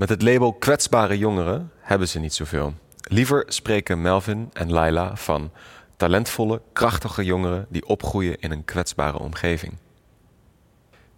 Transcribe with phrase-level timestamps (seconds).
[0.00, 2.74] Met het label kwetsbare jongeren hebben ze niet zoveel.
[3.00, 5.50] Liever spreken Melvin en Laila van
[5.96, 9.72] talentvolle, krachtige jongeren die opgroeien in een kwetsbare omgeving.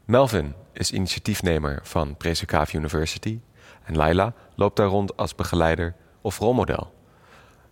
[0.05, 3.41] Melvin is initiatiefnemer van Presenkaaf University
[3.85, 6.95] en Laila loopt daar rond als begeleider of rolmodel.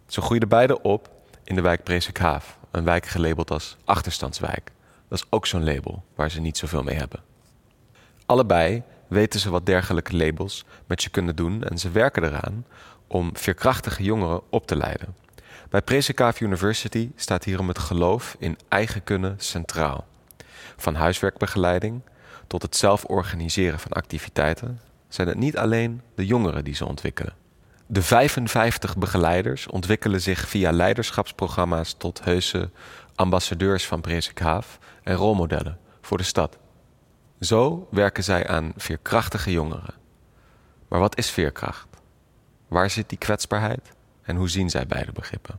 [0.07, 1.11] Ze groeiden beide op
[1.45, 4.73] in de wijk Presenkaaf, een wijk gelabeld als achterstandswijk.
[5.09, 7.21] Dat is ook zo'n label waar ze niet zoveel mee hebben.
[8.27, 12.67] Allebei weten ze wat dergelijke labels met je kunnen doen en ze werken eraan
[13.07, 15.15] om veerkrachtige jongeren op te leiden.
[15.69, 20.07] Bij Presenkaaf University staat hierom het geloof in eigen kunnen centraal.
[20.77, 22.01] Van huiswerkbegeleiding
[22.47, 27.35] tot het zelf organiseren van activiteiten zijn het niet alleen de jongeren die ze ontwikkelen.
[27.87, 32.71] De 55 begeleiders ontwikkelen zich via leiderschapsprogramma's tot heuse
[33.15, 36.59] ambassadeurs van Presenkaaf en rolmodellen voor de stad.
[37.41, 39.95] Zo werken zij aan veerkrachtige jongeren.
[40.89, 41.89] Maar wat is veerkracht?
[42.69, 45.59] Waar zit die kwetsbaarheid en hoe zien zij beide begrippen?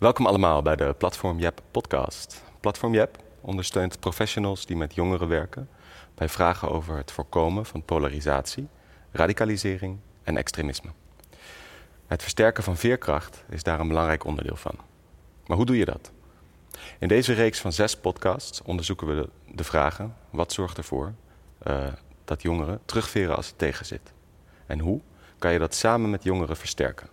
[0.00, 2.42] Welkom allemaal bij de Platform Jep podcast.
[2.60, 5.68] Platform Jep ondersteunt professionals die met jongeren werken
[6.14, 8.68] bij vragen over het voorkomen van polarisatie,
[9.12, 10.90] radicalisering en extremisme.
[12.06, 14.74] Het versterken van veerkracht is daar een belangrijk onderdeel van.
[15.46, 16.10] Maar hoe doe je dat?
[16.98, 21.14] In deze reeks van zes podcasts onderzoeken we de, vragen: wat zorgt ervoor
[21.66, 21.86] uh,
[22.24, 24.12] dat jongeren terugveren als het tegenzit?
[24.66, 25.00] En hoe
[25.38, 27.08] kan je dat samen met jongeren versterken?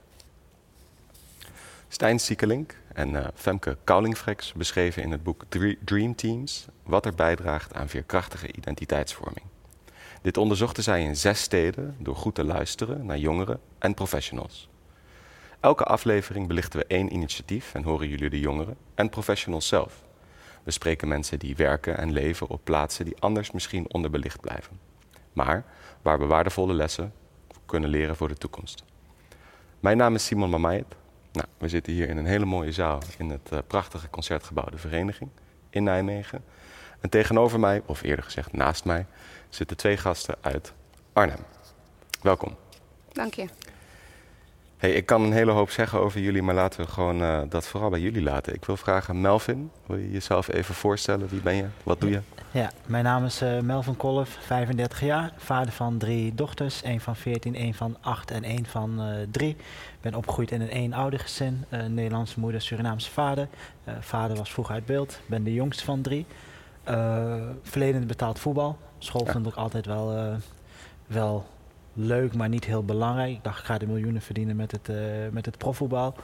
[1.90, 5.44] Stijn Siekelink en uh, Femke Koulingfrex beschreven in het boek
[5.86, 9.46] Dream Teams wat er bijdraagt aan veerkrachtige identiteitsvorming.
[10.22, 14.70] Dit onderzochten zij in zes steden door goed te luisteren naar jongeren en professionals.
[15.60, 20.04] Elke aflevering belichten we één initiatief en horen jullie de jongeren en professionals zelf.
[20.64, 24.80] We spreken mensen die werken en leven op plaatsen die anders misschien onderbelicht blijven,
[25.34, 25.66] maar
[26.02, 27.14] waar we waardevolle lessen
[27.66, 28.84] kunnen leren voor de toekomst.
[29.80, 30.96] Mijn naam is Simon Mamayet
[31.38, 34.78] nou, we zitten hier in een hele mooie zaal in het uh, prachtige concertgebouw De
[34.78, 35.30] Vereniging
[35.70, 36.44] in Nijmegen.
[37.00, 39.06] En tegenover mij, of eerder gezegd naast mij,
[39.50, 40.74] zitten twee gasten uit
[41.14, 41.40] Arnhem.
[42.22, 42.56] Welkom.
[43.12, 43.48] Dank je.
[44.78, 47.68] Hey, ik kan een hele hoop zeggen over jullie, maar laten we gewoon uh, dat
[47.68, 48.54] vooral bij jullie laten.
[48.54, 51.28] Ik wil vragen, Melvin, wil je jezelf even voorstellen?
[51.28, 51.66] Wie ben je?
[51.84, 52.22] Wat doe je?
[52.52, 56.82] Ja, mijn naam is uh, Melvin Kolf, 35 jaar, vader van drie dochters.
[56.82, 59.02] één van 14, één van 8 en één van
[59.32, 59.50] 3.
[59.50, 59.56] Uh,
[60.02, 63.48] ben opgegroeid in een eenoudergezin, Nederlandse moeder, Surinaamse vader.
[64.00, 66.26] vader was vroeg uit beeld, ben de jongste van drie.
[67.64, 68.78] verleden betaald voetbal.
[68.98, 69.32] School ja.
[69.32, 70.38] vond ik altijd wel,
[71.08, 71.46] wel
[71.98, 73.32] leuk, maar niet heel belangrijk.
[73.32, 74.98] Ik dacht, ik ga de miljoenen verdienen met het, uh,
[75.32, 76.16] met het profvoetbal.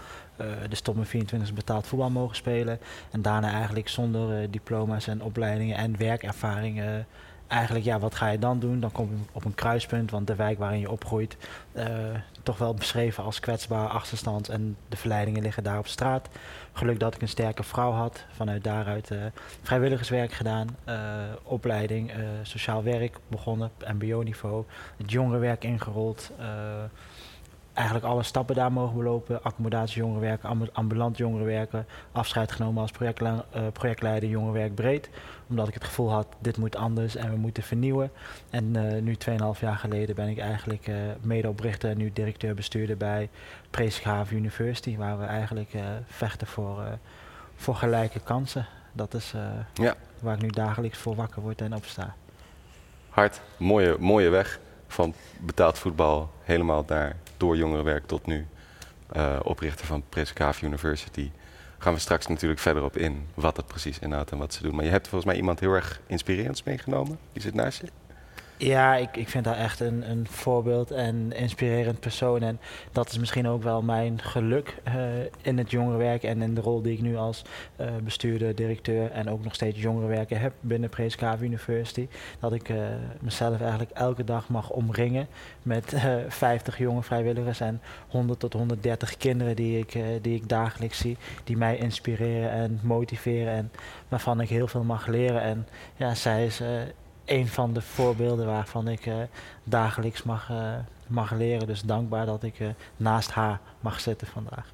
[0.41, 2.79] Uh, dus tot mijn 24 betaald voetbal mogen spelen.
[3.11, 7.05] En daarna eigenlijk zonder uh, diploma's en opleidingen en werkervaring
[7.53, 8.79] eigenlijk, ja, wat ga je dan doen?
[8.79, 11.37] Dan kom je op een kruispunt, want de wijk waarin je opgroeit,
[11.73, 11.85] uh,
[12.43, 16.29] toch wel beschreven als kwetsbaar, achterstand en de verleidingen liggen daar op straat.
[16.73, 19.19] Geluk dat ik een sterke vrouw had, vanuit daaruit uh,
[19.61, 20.95] vrijwilligerswerk gedaan, uh,
[21.43, 24.65] opleiding, sociaal werk begonnen, mbo-niveau,
[24.97, 26.31] het jongerenwerk ingerold
[27.73, 29.43] eigenlijk alle stappen daar mogen belopen.
[29.43, 31.85] Accommodatie jongerenwerken, ambulant jongerenwerken.
[32.11, 35.09] Afscheid genomen als projectle projectleider jongerenwerk breed.
[35.53, 38.11] Omdat ik het gevoel had, dit moet anders en we moeten vernieuwen.
[38.49, 39.17] En uh, nu
[39.55, 43.29] 2,5 jaar geleden ben ik eigenlijk uh, medeoprichter en nu directeur-bestuurder bij
[43.69, 44.97] Preesgraaf University.
[44.97, 45.69] Waar we eigenlijk
[46.07, 46.97] vechten voor,
[47.55, 48.65] voor gelijke kansen.
[48.91, 49.33] Dat is
[49.73, 49.95] ja.
[50.19, 52.15] waar ik nu dagelijks voor wakker word en opsta.
[53.09, 58.47] Hard, mooie, mooie weg van betaald voetbal helemaal naar door jongerenwerk tot nu
[59.43, 61.31] oprichter van Preskaaf University.
[61.83, 64.75] Gaan we straks natuurlijk verder op in wat het precies inhoudt en wat ze doen.
[64.75, 67.19] Maar je hebt volgens mij iemand heel erg inspirerends meegenomen.
[67.33, 67.87] Die zit naast je.
[68.57, 72.41] Ja, ik, ik vind haar echt een, een voorbeeld en inspirerend persoon.
[72.41, 72.59] En
[72.91, 74.93] dat is misschien ook wel mijn geluk uh,
[75.41, 77.41] in het jongerenwerk en in de rol die ik nu als
[77.81, 82.07] uh, bestuurder, directeur en ook nog steeds jongerenwerker heb binnen Preeskave University.
[82.39, 82.77] Dat ik uh,
[83.19, 85.27] mezelf eigenlijk elke dag mag omringen
[85.61, 85.93] met
[86.27, 91.17] 50 jonge vrijwilligers en 100 tot 130 kinderen die ik, die ik dagelijks zie.
[91.43, 93.71] Die mij inspireren en motiveren en
[94.07, 95.41] waarvan ik heel veel mag leren.
[95.41, 96.61] En ja, zij is
[97.33, 99.15] een van de voorbeelden waarvan ik uh,
[99.63, 100.73] dagelijks mag, uh,
[101.07, 101.67] mag leren.
[101.67, 104.65] Dus dankbaar dat ik uh, naast haar mag zitten vandaag.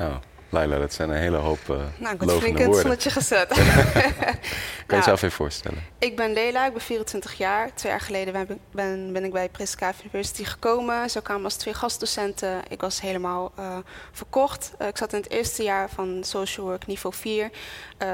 [0.00, 0.16] Oh,
[0.50, 3.48] Laila, dat zijn een hele hoop uh, Nou, ik ben flink in het zonnetje gezet.
[3.54, 5.84] kan je nou, jezelf even voorstellen?
[5.98, 7.74] Ik ben Leila, ik ben 24 jaar.
[7.74, 11.10] Twee jaar geleden ben, ben, ben ik bij Prescave University gekomen.
[11.10, 12.62] Zo kwamen als twee gastdocenten.
[12.68, 13.76] Ik was helemaal uh,
[14.12, 14.72] verkocht.
[14.78, 17.50] Uh, ik zat in het eerste jaar van social work niveau 4.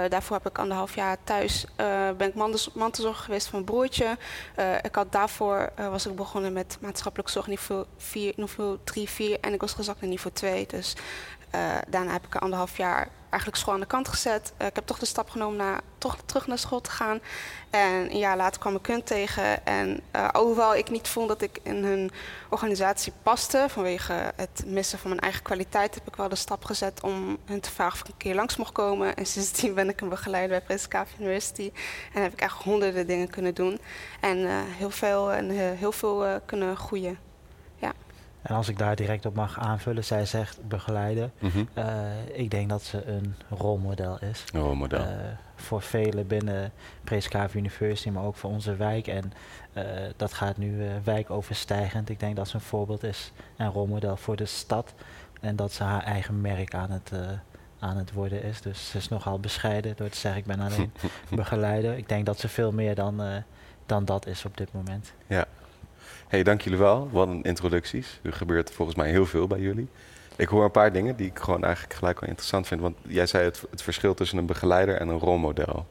[0.08, 1.64] daarvoor heb ik anderhalf jaar thuis
[2.16, 2.34] ben ik
[2.74, 4.16] mantelzorger geweest van een broertje.
[4.82, 9.52] ik had daarvoor was ik begonnen met maatschappelijk zorg niveau, 4, niveau 3, 4 en
[9.52, 10.66] ik was gezakt naar niveau 2.
[10.66, 10.94] Dus
[11.54, 14.52] uh, daarna heb ik anderhalf jaar eigenlijk school aan de kant gezet.
[14.60, 17.20] Uh, ik heb toch de stap genomen naar toch terug naar school te gaan.
[17.70, 19.66] En een jaar later kwam ik Kunt tegen.
[19.66, 22.10] En uh, hoewel ik niet vond dat ik in hun
[22.50, 27.02] organisatie paste, vanwege het missen van mijn eigen kwaliteit, heb ik wel de stap gezet
[27.02, 29.16] om hun te vragen of ik een keer langs mocht komen.
[29.16, 31.72] En sindsdien ben ik een begeleider bij Prescave University.
[32.12, 33.80] En heb ik echt honderden dingen kunnen doen.
[34.20, 37.23] En heel veel, en, heel veel kunnen groeien.
[38.44, 41.32] En als ik daar direct op mag aanvullen, zij zegt begeleiden.
[41.38, 41.64] Mhm.
[41.78, 41.84] Uh,
[42.32, 44.44] ik denk dat ze een rolmodel is.
[44.52, 45.00] Een rolmodel.
[45.00, 45.06] Uh,
[45.54, 46.72] voor velen binnen
[47.04, 49.06] Prescave University, maar ook voor onze wijk.
[49.06, 49.32] En
[49.72, 49.84] uh,
[50.16, 52.08] dat gaat nu wijkoverstijgend.
[52.08, 54.94] Ik denk dat ze een voorbeeld is en rolmodel voor de stad.
[55.40, 57.12] En dat ze haar eigen merk aan het,
[57.78, 58.60] aan het worden is.
[58.60, 60.92] Dus ze is nogal bescheiden door te zeggen, ik ben alleen
[61.30, 61.96] begeleider.
[61.96, 63.22] Ik denk dat ze veel meer dan,
[63.86, 65.12] dan dat is op dit moment.
[65.26, 65.46] Ja.
[66.28, 67.08] Hey, dank jullie wel.
[67.10, 68.20] Wat een introducties.
[68.22, 69.88] Er gebeurt volgens mij heel veel bij jullie.
[70.36, 72.80] Ik hoor een paar dingen die ik gewoon eigenlijk gelijk wel interessant vind.
[72.80, 75.86] Want jij zei het, het verschil tussen een begeleider en een rolmodel.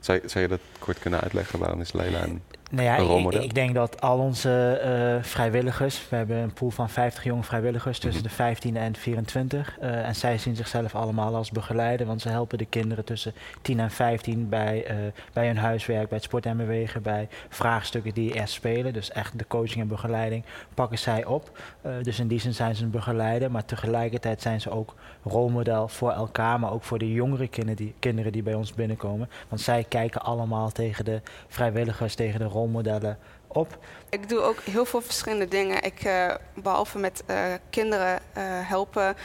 [0.00, 1.58] Zou, zou je dat kort kunnen uitleggen?
[1.58, 6.16] Waarom is Leila een nou ja, ik, ik, denk dat al onze uh, vrijwilligers, we
[6.16, 8.30] hebben een pool van 50 jonge vrijwilligers tussen mhm.
[8.30, 9.76] de 15 en 24.
[9.82, 13.32] Uh, eh, en zij zien zichzelf allemaal als begeleider, want ze helpen de kinderen tussen
[13.62, 14.96] 10 en 15 bij, uh,
[15.32, 18.92] bij hun huiswerk, bij het sport en bewegen, bij vraagstukken die er spelen.
[18.92, 20.44] Dus echt de coaching en begeleiding
[20.74, 21.58] pakken zij op.
[22.02, 24.94] dus in die zin zijn ze een begeleider, maar tegelijkertijd zijn ze ook
[25.24, 29.28] rolmodel voor elkaar, maar ook voor de jongere kinderen die, kinderen die bij ons binnenkomen.
[29.48, 33.78] Want zij kijken allemaal tegen de vrijwilligers, tegen de rolmodellen op.
[34.08, 35.82] Ik doe ook heel veel verschillende dingen.
[35.82, 39.16] Ik, uh, behalve met uh, kinderen uh, helpen,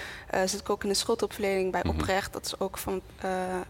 [0.46, 2.00] zit ik ook in de schuldopleiding bij mm -hmm.
[2.00, 2.34] Oprecht.
[2.34, 3.02] Dat is ook van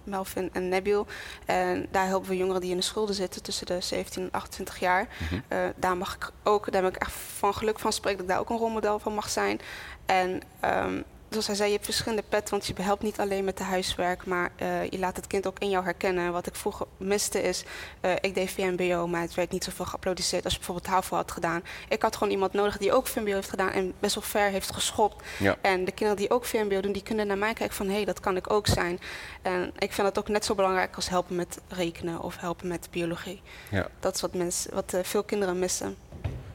[0.04, 1.08] Melvin en Nabil.
[1.46, 4.80] En daar helpen we jongeren die in de schulden zitten tussen de 17 en 28
[4.80, 5.08] jaar.
[5.20, 5.74] Mm -hmm.
[5.76, 8.42] daar mag ik ook, daar ben ik echt van geluk van spreken dat ik daar
[8.42, 9.60] ook een rolmodel van mag zijn.
[10.06, 13.58] En um, zoals hij zei, je hebt verschillende pet, want je helpt niet alleen met
[13.58, 16.32] de huiswerk, maar uh, je laat het kind ook in jou herkennen.
[16.32, 17.64] Wat ik vroeger miste is,
[18.02, 21.32] uh, ik deed VMBO, maar het werd niet zoveel geapplaudisseerd als je bijvoorbeeld HAVO had
[21.32, 21.64] gedaan.
[21.90, 24.74] Ik had gewoon iemand nodig die ook VMBO heeft gedaan en best wel ver heeft
[24.74, 25.24] geschopt.
[25.40, 25.56] Ja.
[25.62, 28.06] En de kinderen die ook VMBO doen, die kunnen naar mij kijken van, hé, hey,
[28.06, 29.00] dat kan ik ook zijn.
[29.42, 32.88] En ik vind dat ook net zo belangrijk als helpen met rekenen of helpen met
[32.92, 33.42] biologie.
[33.72, 33.88] Ja.
[34.00, 35.96] Dat is wat, mensen, wat uh, veel kinderen missen.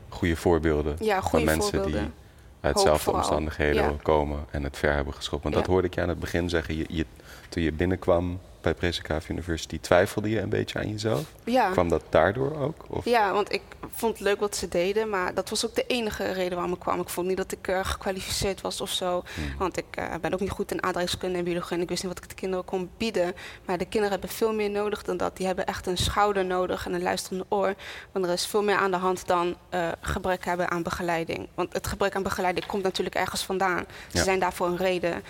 [0.09, 2.01] Goede voorbeelden ja, van mensen voorbeelden.
[2.01, 2.24] die
[2.65, 5.43] uit dezelfde omstandigheden komen en het ver hebben geschopt.
[5.43, 6.77] Want dat hoorde ik je aan het begin zeggen.
[6.77, 7.07] Je, je,
[7.49, 11.33] toen je binnenkwam bij Prescave University, twijfelde je een beetje aan jezelf?
[11.45, 11.71] Ja.
[11.71, 12.85] Kwam dat daardoor ook?
[12.89, 13.05] Of?
[13.05, 16.33] Ja, want ik vond het leuk wat ze deden, maar dat was ook de enige
[16.33, 17.01] reden waarom ik kwam.
[17.01, 19.23] Ik vond niet dat ik uh, gekwalificeerd was of zo.
[19.35, 19.55] Hmm.
[19.59, 22.13] Want ik uh, ben ook niet goed in aardrijkskunde en biologie en ik wist niet
[22.13, 23.35] wat ik de kinderen kon bieden.
[23.65, 25.37] Maar de kinderen hebben veel meer nodig dan dat.
[25.37, 27.75] Die hebben echt een schouder nodig en een luisterende oor.
[28.13, 31.49] Want er is veel meer aan de hand dan uh, gebrek hebben aan begeleiding.
[31.55, 33.85] Want het gebrek aan begeleiding komt natuurlijk ergens vandaan.
[34.09, 34.25] Ze ja.
[34.25, 35.23] zijn daarvoor een reden.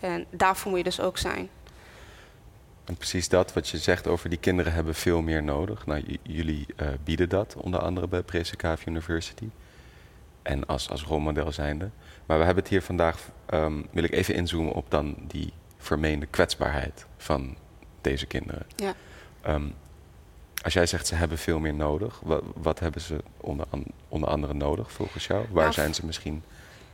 [0.00, 1.48] En daarvoor moet je dus ook zijn.
[2.84, 5.86] En precies dat wat je zegt over die kinderen hebben veel meer nodig.
[5.86, 9.48] Nou, jullie uh, bieden dat onder andere bij Prescave University.
[10.42, 11.90] En als, als rolmodel zijnde.
[12.26, 16.26] Maar we hebben het hier vandaag, um, wil ik even inzoomen op dan die vermeende
[16.26, 17.56] kwetsbaarheid van
[18.00, 18.66] deze kinderen.
[18.76, 18.94] Ja.
[19.46, 19.74] Um,
[20.62, 24.28] als jij zegt ze hebben veel meer nodig, wat, wat hebben ze onder, an, onder
[24.28, 25.44] andere nodig volgens jou?
[25.50, 26.42] Waar nou, zijn ze misschien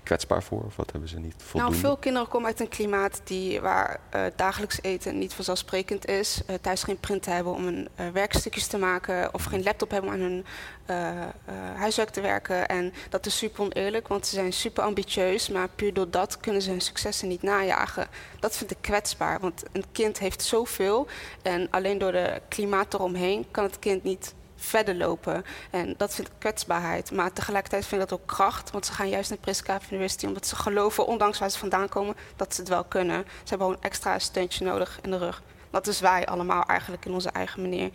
[0.09, 0.63] kwetsbaar voor?
[0.65, 1.77] Of wat hebben ze niet voldoende?
[1.77, 6.41] Nou, veel kinderen komen uit een klimaat die, waar uh, dagelijks eten niet vanzelfsprekend is.
[6.51, 9.35] Uh, thuis geen print hebben om hun uh, werkstukjes te maken.
[9.35, 10.45] Of geen laptop hebben om aan hun
[11.75, 12.69] huiswerk te werken.
[12.69, 15.49] En dat is super oneerlijk, want ze zijn super ambitieus.
[15.49, 18.07] Maar puur door dat kunnen ze hun successen niet najagen.
[18.41, 21.07] Dat vind ik kwetsbaar, want een kind heeft zoveel.
[21.43, 25.45] En alleen door de klimaat eromheen kan het kind niet verder lopen.
[25.71, 27.11] En dat vind ik kwetsbaarheid.
[27.11, 28.71] Maar tegelijkertijd vind ik dat ook kracht.
[28.71, 32.17] Want ze gaan juist naar Prescave University omdat ze geloven, ondanks waar ze vandaan komen,
[32.37, 33.25] dat ze het wel kunnen.
[33.27, 35.43] Ze hebben gewoon een extra steuntje nodig in de rug.
[35.71, 37.91] Dat is wij allemaal eigenlijk in onze eigen manier.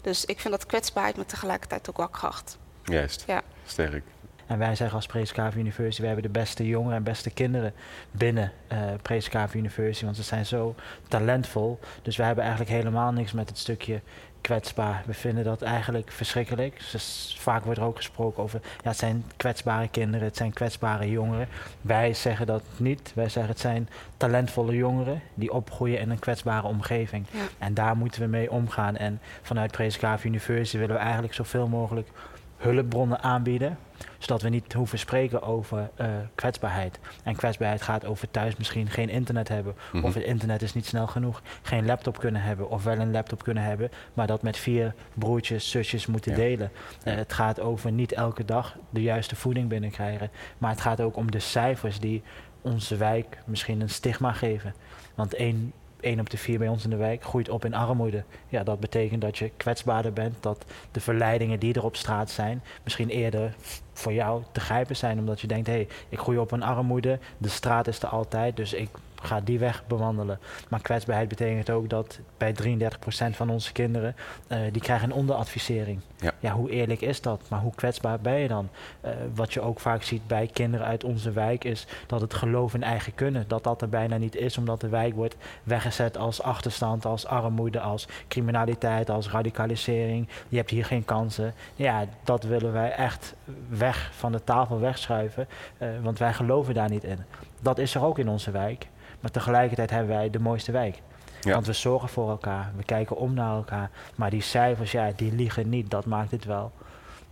[0.00, 2.58] Dus ik vind dat kwetsbaarheid, maar tegelijkertijd ook wel kracht.
[2.84, 3.42] Juist, ja.
[3.64, 4.04] sterk.
[4.46, 7.72] En wij zeggen als Prescave University, we hebben de beste jongeren en beste kinderen
[8.10, 10.74] binnen uh, Prescave University, want ze zijn zo
[11.08, 11.78] talentvol.
[12.02, 14.00] Dus we hebben eigenlijk helemaal niks met het stukje
[14.46, 15.02] kwetsbaar.
[15.06, 16.80] We vinden dat eigenlijk verschrikkelijk.
[16.92, 21.10] Dus vaak wordt er ook gesproken over, ja, het zijn kwetsbare kinderen, het zijn kwetsbare
[21.10, 21.48] jongeren.
[21.80, 23.12] Wij zeggen dat niet.
[23.14, 27.26] Wij zeggen het zijn talentvolle jongeren die opgroeien in een kwetsbare omgeving.
[27.58, 28.96] En daar moeten we mee omgaan.
[28.96, 32.08] En vanuit Prescave University willen we eigenlijk zoveel mogelijk
[32.56, 33.78] hulpbronnen aanbieden
[34.18, 36.98] zodat we niet hoeven spreken over uh, kwetsbaarheid.
[37.22, 39.74] En kwetsbaarheid gaat over thuis misschien geen internet hebben.
[39.92, 40.04] Mhm.
[40.04, 41.42] Of het internet is niet snel genoeg.
[41.62, 42.70] Geen laptop kunnen hebben.
[42.70, 43.90] Of wel een laptop kunnen hebben.
[44.14, 46.70] Maar dat met vier broertjes, zusjes moeten delen.
[47.04, 50.30] Uh, het gaat over niet elke dag de juiste voeding binnenkrijgen.
[50.58, 52.22] Maar het gaat ook om de cijfers die
[52.60, 54.74] onze wijk misschien een stigma geven.
[55.14, 55.72] Want één
[56.06, 58.24] 1 op de 4 bij ons in de wijk groeit op in armoede.
[58.48, 62.62] Ja, dat betekent dat je kwetsbaarder bent, dat de verleidingen die er op straat zijn
[62.84, 63.54] misschien eerder
[63.92, 65.18] voor jou te grijpen zijn.
[65.18, 68.56] Omdat je denkt, hé, hey, ik groei op in armoede, de straat is er altijd,
[68.56, 68.88] dus ik
[69.22, 70.38] ga die weg bewandelen.
[70.68, 74.16] Maar kwetsbaarheid betekent ook dat bij 33% van onze kinderen,
[74.48, 76.00] uh, die krijgen een onderadvisering.
[76.16, 76.32] Ja.
[76.38, 76.52] ja.
[76.52, 77.42] hoe eerlijk is dat?
[77.48, 78.68] Maar hoe kwetsbaar ben je dan?
[79.04, 82.74] Uh, wat je ook vaak ziet bij kinderen uit onze wijk is dat het geloof
[82.74, 86.42] in eigen kunnen, dat dat er bijna niet is, omdat de wijk wordt weggezet als
[86.42, 90.28] achterstand, als armoede, als criminaliteit, als radicalisering.
[90.48, 91.54] Je hebt hier geen kansen.
[91.74, 93.34] Ja, dat willen wij echt
[93.68, 97.18] weg van de tafel wegschuiven, uh, want wij geloven daar niet in.
[97.60, 98.88] Dat is er ook in onze wijk.
[99.26, 100.98] Maar tegelijkertijd hebben wij de mooiste wijk.
[101.42, 103.90] Want we zorgen voor elkaar, we kijken om naar elkaar.
[104.14, 105.90] Maar die cijfers, ja, die liegen niet.
[105.90, 106.72] Dat maakt het wel,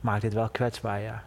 [0.01, 1.25] maakt het wel kwetsbaar, ja.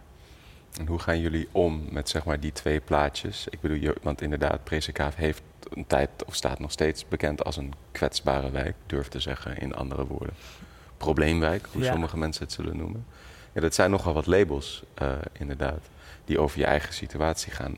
[0.78, 3.46] En hoe gaan jullie om met zeg maar die twee plaatjes?
[3.50, 7.74] Ik bedoel, want inderdaad, Presekaaf heeft een tijd of staat nog steeds bekend als een
[7.92, 10.34] kwetsbare wijk, durf te zeggen in andere woorden.
[10.96, 13.06] Probleemwijk, hoe sommige mensen het zullen noemen.
[13.52, 15.80] Ja, dat zijn nogal wat labels, uh, inderdaad,
[16.24, 17.76] die over je eigen situatie gaan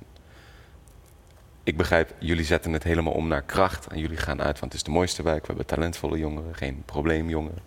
[1.70, 3.86] ik begrijp, jullie zetten het helemaal om naar kracht.
[3.86, 5.40] En jullie gaan uit van het is de mooiste wijk.
[5.40, 7.62] We hebben talentvolle jongeren, geen probleemjongeren.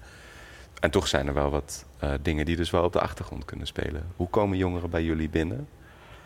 [0.80, 3.68] En toch zijn er wel wat uh, dingen die dus wel op de achtergrond kunnen
[3.68, 4.06] spelen.
[4.16, 5.68] Hoe komen jongeren bij jullie binnen?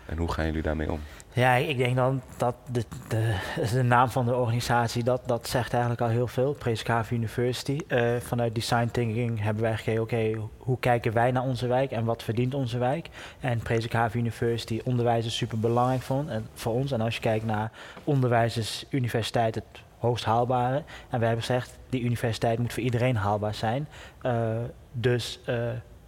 [0.07, 0.99] En hoe gaan jullie daarmee om?
[1.33, 3.35] Ja, ik denk dan dat de, de,
[3.71, 6.53] de naam van de organisatie, dat, dat zegt eigenlijk al heel veel.
[6.53, 7.79] Prescave University.
[7.87, 12.05] Uh, vanuit Design Thinking hebben wij gekeken, oké, hoe kijken wij naar onze wijk en
[12.05, 13.09] wat verdient onze wijk?
[13.39, 16.91] En Prescave University, onderwijs is super belangrijk voor, en voor ons.
[16.91, 17.71] En als je kijkt naar
[18.03, 19.63] onderwijs is universiteit het
[19.97, 20.83] hoogst haalbare.
[21.09, 23.87] En wij hebben gezegd, die universiteit moet voor iedereen haalbaar zijn.
[24.23, 24.57] Uh,
[24.91, 25.55] dus uh,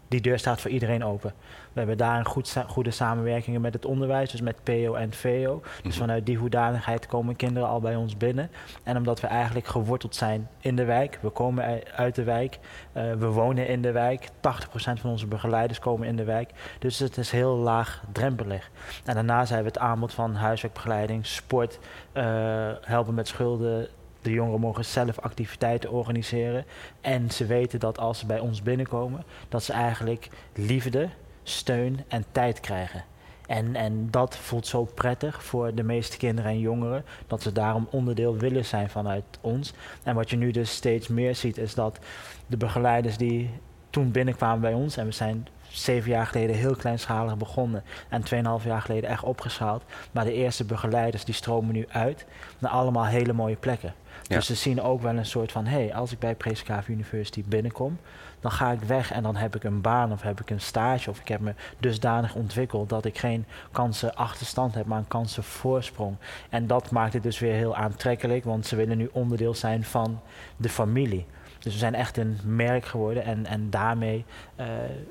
[0.10, 1.34] die deur staat voor iedereen open.
[1.74, 5.62] We hebben daar een goed, goede samenwerking met het onderwijs, dus met PO en VO.
[5.62, 6.00] Dus mhm.
[6.00, 8.52] vanuit die hoedanigheid komen kinderen al bij ons binnen.
[8.84, 12.60] En omdat we eigenlijk geworteld zijn in de wijk, we komen uit de wijk,
[12.94, 14.30] uh, we wonen in de wijk, 80%
[14.72, 16.52] van onze begeleiders komen in de wijk.
[16.80, 18.70] Dus het is heel laag drempelig.
[19.06, 21.80] En daarnaast hebben we het aanbod van huiswerkbegeleiding, sport,
[22.14, 22.24] uh,
[22.82, 23.88] helpen met schulden,
[24.22, 26.66] de jongeren mogen zelf activiteiten organiseren.
[27.02, 31.10] En ze weten dat als ze bij ons binnenkomen, dat ze eigenlijk liefde,
[31.44, 33.04] steun en tijd krijgen.
[33.48, 37.88] En, en dat voelt zo prettig voor de meeste kinderen en jongeren, dat ze daarom
[37.92, 39.74] onderdeel willen zijn vanuit ons.
[40.04, 42.00] En wat je nu dus steeds meer ziet, is dat
[42.48, 43.50] de begeleiders die
[43.90, 48.24] toen binnenkwamen bij ons, en we zijn zeven jaar geleden heel kleinschalig begonnen en
[48.62, 49.84] 2,5 jaar geleden echt opgeschaald.
[50.12, 52.26] Maar de eerste begeleiders die stromen nu uit
[52.60, 53.94] naar allemaal hele mooie plekken.
[54.38, 57.44] Dus ze zien ook wel een soort van, hé, hey, als ik bij Prescave University
[57.48, 58.00] binnenkom,
[58.40, 61.10] dan ga ik weg en dan heb ik een baan of heb ik een stage
[61.10, 65.44] of ik heb me dusdanig ontwikkeld dat ik geen kansen achterstand heb, maar een kansen
[65.44, 66.16] voorsprong.
[66.50, 70.22] En dat maakt het dus weer heel aantrekkelijk, want ze willen nu onderdeel zijn van
[70.58, 71.26] de familie.
[71.60, 74.26] Dus we zijn echt een merk geworden en, en daarmee
[74.60, 74.66] uh,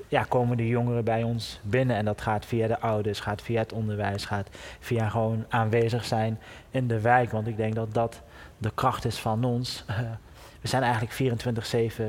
[0.07, 1.95] ja, komen de jongeren bij ons binnen.
[1.95, 4.49] En dat gaat via de ouders, gaat via het onderwijs, gaat
[4.79, 6.39] via gewoon aanwezig zijn
[6.71, 7.31] in de wijk.
[7.31, 8.21] Want ik denk dat dat
[8.59, 9.83] de kracht is van ons.
[9.89, 9.97] Uh,
[10.61, 11.41] we zijn eigenlijk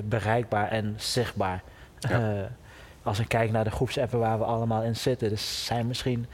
[0.02, 1.62] 24-7 bereikbaar en zichtbaar.
[2.10, 2.18] Uh,
[3.02, 6.26] als ik kijk naar de groepsappen waar we allemaal in zitten, er zijn misschien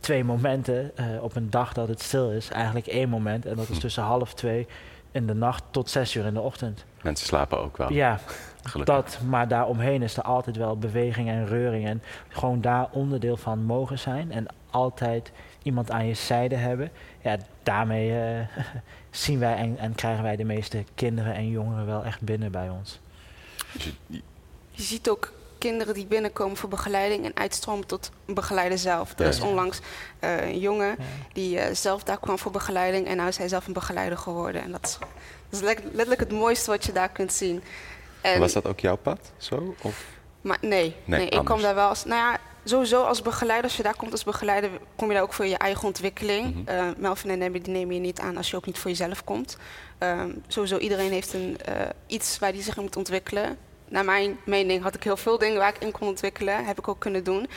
[0.00, 2.48] twee momenten uh, op een dag dat het stil is.
[2.48, 3.80] Eigenlijk één moment en dat is hm.
[3.80, 4.66] tussen half twee
[5.10, 6.84] in de nacht tot zes uur in de ochtend.
[7.02, 7.92] Mensen slapen ook wel.
[7.92, 8.18] Ja,
[8.84, 11.86] dat, maar daaromheen is er altijd wel beweging en reuring.
[11.86, 15.32] En gewoon daar onderdeel van mogen zijn en altijd
[15.64, 16.90] iemand aan je zijde hebben.
[17.20, 18.46] Ja, daarmee uh,
[19.10, 22.68] zien wij en, en, krijgen wij de meeste kinderen en jongeren wel echt binnen bij
[22.68, 23.00] ons.
[24.70, 29.18] Je ziet ook kinderen die binnenkomen voor begeleiding en uitstromen tot begeleider zelf.
[29.18, 29.80] Er is onlangs
[30.20, 30.96] uh, een jongen
[31.32, 34.62] die uh, zelf daar kwam voor begeleiding en nu is hij zelf een begeleider geworden.
[34.62, 34.98] En dat is,
[35.48, 37.62] dat is letterlijk het mooiste wat je daar kunt zien.
[38.20, 39.74] En Was dat ook jouw pad zo?
[39.82, 40.04] Of?
[40.40, 42.04] Maar nee, nee, ik kom daar wel als.
[42.04, 45.32] Nou ja, sowieso als begeleider, als je daar komt als begeleider, kom je daar ook
[45.32, 46.54] voor je eigen ontwikkeling.
[46.54, 46.68] Mhm.
[46.68, 49.24] Eh, Melvin en Debbie die nemen je niet aan als je ook niet voor jezelf
[49.24, 49.56] komt.
[49.98, 51.74] Ehm, sowieso iedereen heeft een, eh,
[52.06, 53.58] iets waar hij zich in moet ontwikkelen.
[53.88, 56.88] Naar mijn mening had ik heel veel dingen waar ik in kon ontwikkelen, heb ik
[56.88, 57.48] ook kunnen doen.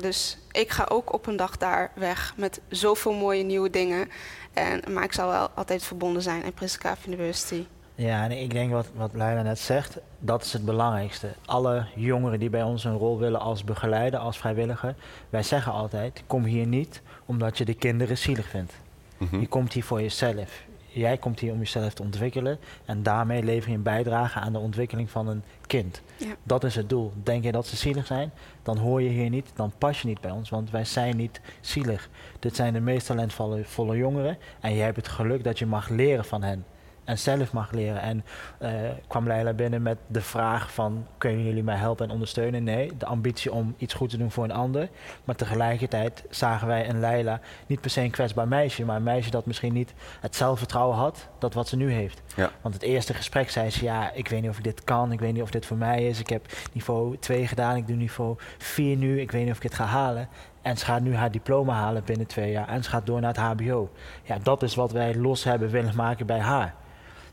[0.00, 4.10] Dus ik ga ook op een dag daar weg met zoveel mooie nieuwe dingen.
[4.52, 7.66] En, maar ik zal wel altijd verbonden zijn aan Prince Kaaf University.
[7.96, 11.28] Ja, en ik denk wat, wat Leila net zegt, dat is het belangrijkste.
[11.44, 14.94] Alle jongeren die bij ons een rol willen als begeleider, als vrijwilliger,
[15.30, 18.72] wij zeggen altijd, kom hier niet omdat je de kinderen zielig vindt.
[19.18, 19.40] Mhm.
[19.40, 20.64] Je komt hier voor jezelf.
[20.88, 24.58] Jij komt hier om jezelf te ontwikkelen en daarmee lever je een bijdrage aan de
[24.58, 26.02] ontwikkeling van een kind.
[26.16, 26.34] Ja.
[26.42, 27.12] Dat is het doel.
[27.22, 30.20] Denk je dat ze zielig zijn, dan hoor je hier niet, dan pas je niet
[30.20, 32.08] bij ons, want wij zijn niet zielig.
[32.38, 35.88] Dit zijn de meest talentvolle volle jongeren en je hebt het geluk dat je mag
[35.88, 36.64] leren van hen
[37.06, 38.00] en zelf mag leren.
[38.00, 38.24] En
[38.58, 38.70] eh,
[39.06, 42.64] kwam Leila binnen met de vraag van, kunnen jullie mij helpen en ondersteunen?
[42.64, 44.88] Nee, de ambitie om iets goed te doen voor een ander.
[45.24, 49.30] Maar tegelijkertijd zagen wij in Leila niet per se een kwetsbaar meisje, maar een meisje
[49.30, 52.22] dat misschien niet het zelfvertrouwen had, dat wat ze nu heeft.
[52.36, 52.50] Ja.
[52.60, 55.20] Want het eerste gesprek zei ze, ja, ik weet niet of ik dit kan, ik
[55.20, 56.20] weet niet of dit voor mij is.
[56.20, 59.62] Ik heb niveau 2 gedaan, ik doe niveau 4 nu, ik weet niet of ik
[59.62, 60.28] het ga halen.
[60.62, 63.34] En ze gaat nu haar diploma halen binnen twee jaar en ze gaat door naar
[63.34, 63.90] het HBO.
[64.22, 66.74] Ja, dat is wat wij los hebben willen maken bij haar.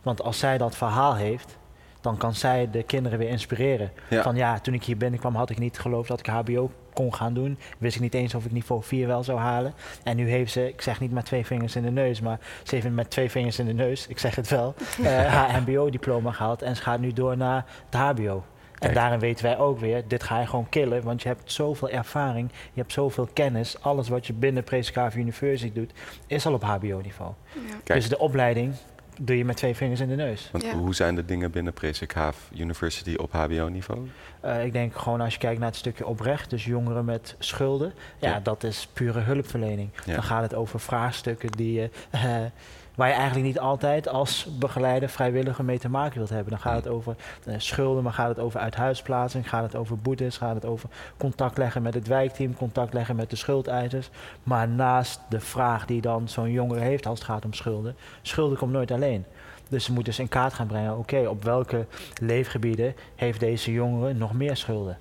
[0.04, 1.58] Want als zij dat verhaal heeft,
[2.04, 3.92] dan kan zij de kinderen weer inspireren.
[4.10, 4.24] Ja.
[4.24, 7.34] Van ja, toen ik hier binnenkwam had ik niet geloofd dat ik HBO kon gaan
[7.34, 7.58] doen.
[7.78, 9.74] Wist ik niet eens of ik niveau 4 wel zou halen.
[10.04, 12.76] En nu heeft ze, ik zeg niet met twee vingers in de neus, maar ze
[12.76, 16.62] heeft met twee vingers in de neus, ik zeg het wel, eh, haar MBO-diploma gehaald.
[16.62, 18.44] En ze gaat nu door naar het HBO.
[18.80, 21.90] En daarin weten wij ook weer, dit ga je gewoon killen, want je hebt zoveel
[21.90, 23.82] ervaring, je hebt zoveel kennis.
[23.82, 25.92] Alles wat je binnen Presikave University doet,
[26.28, 27.32] is al op HBO-niveau.
[27.84, 27.96] Ja.
[27.96, 28.74] Dus de opleiding
[29.22, 30.50] doe je met twee vingers in de neus.
[30.52, 30.74] Want Ja.
[30.76, 34.08] hoe zijn de dingen binnen Presikhaaf University op HBO-niveau?
[34.40, 37.94] Eh, ik denk gewoon als je kijkt naar het stukje oprecht, dus jongeren met schulden,
[38.20, 38.40] ja, Ja.
[38.40, 39.90] dat is pure hulpverlening.
[40.06, 40.14] Ja.
[40.14, 42.36] Dan gaat het over vraagstukken die je, eh,
[42.96, 46.50] waar je eigenlijk niet altijd als begeleider vrijwilliger mee te maken wilt hebben.
[46.50, 50.38] Dan gaat het over eh, schulden, maar gaat het over uithuisplaatsing, gaat het over boetes,
[50.38, 54.10] gaat het over contact leggen met het wijkteam, contact leggen met de schuldeisers.
[54.44, 58.58] Maar naast de vraag die dan zo'n jongere heeft als het gaat om schulden, schulden
[58.58, 59.26] komt nooit alleen.
[59.70, 61.86] Dus ze moeten dus in kaart gaan brengen, oké, op welke
[62.22, 64.98] leefgebieden heeft deze jongere nog meer schulden?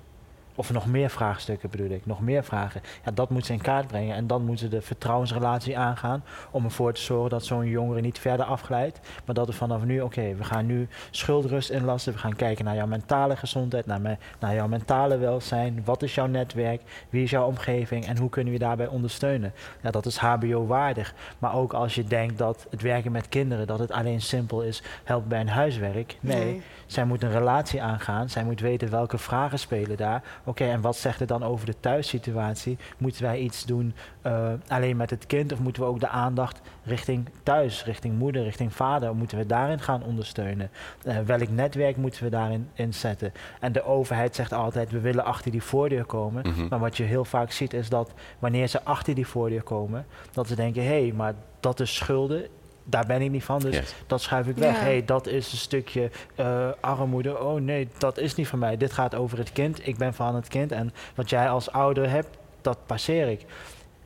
[0.55, 2.81] Of nog meer vraagstukken bedoel ik, nog meer vragen.
[3.05, 6.63] Ja, dat moeten ze in kaart brengen en dan moeten ze de vertrouwensrelatie aangaan om
[6.63, 8.99] ervoor te zorgen dat zo'n jongere niet verder afglijdt.
[9.25, 12.75] Maar dat er vanaf nu, oké, we gaan nu schuldrust inlassen, we gaan kijken naar
[12.75, 15.81] jouw mentale gezondheid, naar, me- naar jouw mentale welzijn.
[15.85, 19.53] Wat is jouw netwerk, wie is jouw omgeving en hoe kunnen we daarbij ondersteunen?
[19.81, 21.13] Ja, dat is HBO waardig.
[21.39, 24.83] Maar ook als je denkt dat het werken met kinderen, dat het alleen simpel is,
[25.03, 26.17] help bij een huiswerk.
[26.19, 26.61] Nee.
[26.93, 28.29] Zij moet een relatie aangaan.
[28.29, 30.23] Zij moet weten welke vragen spelen daar.
[30.43, 32.77] Oké, en wat zegt het dan over de thuissituatie?
[32.97, 35.51] Moeten wij iets doen eh, alleen met het kind?
[35.51, 39.15] Of moeten we ook de aandacht richting thuis, richting moeder, richting vader?
[39.15, 40.69] Moeten we daarin gaan ondersteunen?
[41.03, 43.33] Eh, welk netwerk moeten we daarin inzetten?
[43.59, 46.47] En de overheid zegt altijd, we willen achter die voordeur komen.
[46.47, 46.67] Mhm.
[46.69, 50.47] Maar wat je heel vaak ziet is dat wanneer ze achter die voordeur komen, dat
[50.47, 52.47] ze denken, hé, hey, maar dat is schulden.
[52.83, 53.95] Daar ben ik niet van, dus Yes.
[54.07, 54.75] dat schuif ik weg.
[54.75, 54.81] Ja.
[54.81, 57.39] hey, dat is een stukje eh, armoede.
[57.39, 58.77] Oh nee, dat is niet van mij.
[58.77, 59.87] Dit gaat over het kind.
[59.87, 60.71] Ik ben van het kind.
[60.71, 63.45] En wat jij als ouder hebt, dat passeer ik.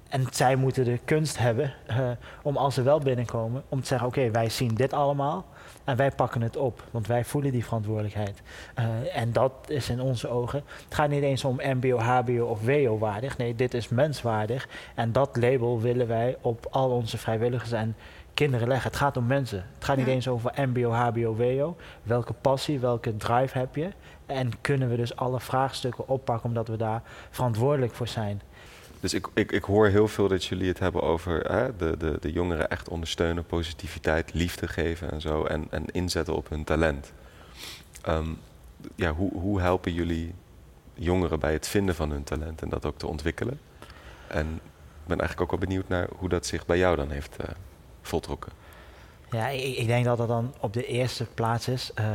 [0.10, 2.10] En zij moeten de kunst hebben eh,
[2.42, 5.46] om als ze wel binnenkomen, om te zeggen: Oké, wij zien dit allemaal
[5.84, 8.42] en wij pakken het op, want wij voelen die verantwoordelijkheid.
[8.74, 10.64] Eh, en dat is in onze ogen.
[10.84, 13.38] Het gaat niet eens om MBO, HBO of WO waardig.
[13.38, 14.68] Nee, dit is menswaardig.
[14.96, 17.96] En dat label willen wij op al onze vrijwilligers en
[18.38, 18.90] kinderen leggen.
[18.90, 19.66] Het gaat om mensen.
[19.74, 20.12] Het gaat niet Ja.
[20.12, 21.78] eens over MBO, HBO, WO.
[22.04, 23.90] Welke passie, welke drive heb je?
[24.26, 28.42] En kunnen we dus alle vraagstukken oppakken omdat we daar verantwoordelijk voor zijn.
[29.00, 32.18] Dus ik, ik, ik hoor heel veel dat jullie het hebben over hè, de, de,
[32.20, 35.44] de jongeren echt ondersteunen, positiviteit, liefde geven en zo.
[35.44, 37.12] En, en inzetten op hun talent.
[38.02, 38.28] Ehm,
[38.96, 40.34] ja, hoe, hoe helpen jullie
[40.94, 43.60] jongeren bij het vinden van hun talent en dat ook te ontwikkelen?
[44.28, 44.46] En
[45.02, 47.48] ik ben eigenlijk ook wel benieuwd naar hoe dat zich bij jou dan heeft eh,
[48.08, 48.52] voltrokken.
[49.32, 51.92] Ja, ik, ik denk dat dat dan op de eerste plaats is.
[51.96, 52.06] eh,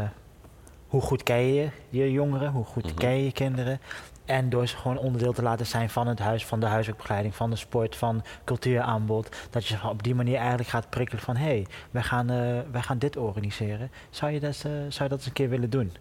[0.86, 2.50] hoe goed ken je je jongeren?
[2.52, 2.94] Hoe goed Mhm.
[2.94, 3.80] ken je je kinderen?
[4.24, 7.50] En door ze gewoon onderdeel te laten zijn van het huis, van de huiswerkbegeleiding, van
[7.50, 9.36] de sport, van cultuuraanbod.
[9.50, 12.82] Dat je op die manier eigenlijk gaat prikkelen van hé, hey, wij, gaan, eh, wij
[12.82, 13.90] gaan dit organiseren.
[14.10, 15.92] Zou je, dat, eh, zou je dat eens een keer willen doen?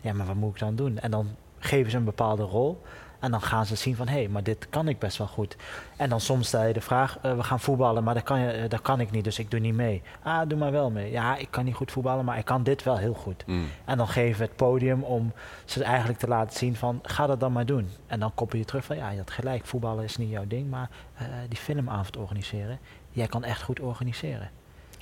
[0.00, 0.98] Ja, maar wat moet ik dan doen?
[0.98, 2.82] En dan geven ze een bepaalde rol.
[3.20, 5.56] En dan gaan ze zien van, hé, hey, maar dit kan ik best wel goed.
[5.96, 8.62] En dan soms stel je de vraag, uh, we gaan voetballen, maar dat kan, je,
[8.62, 10.02] uh, dat kan ik niet, dus ik doe niet mee.
[10.22, 11.10] Ah, doe maar wel mee.
[11.10, 13.46] Ja, ik kan niet goed voetballen, maar ik kan dit wel heel goed.
[13.46, 13.66] Mm.
[13.84, 15.32] En dan geven we het podium om
[15.64, 17.88] ze eigenlijk te laten zien van, ga dat dan maar doen.
[18.06, 20.70] En dan koppel je terug van, ja, je had gelijk, voetballen is niet jouw ding,
[20.70, 20.90] maar
[21.22, 22.78] uh, die filmavond organiseren,
[23.10, 24.50] jij kan echt goed organiseren.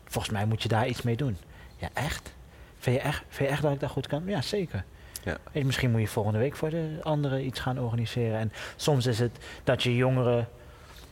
[0.05, 1.37] Volgens mij moet je daar iets mee doen.
[1.77, 2.35] Ja, echt?
[2.79, 4.23] Vind je echt, vind je echt dat ik dat goed kan?
[4.27, 4.85] Ja, zeker.
[5.23, 5.37] Ja.
[5.63, 8.39] Misschien moet je volgende week voor de anderen iets gaan organiseren.
[8.39, 10.49] En soms is het dat je jongeren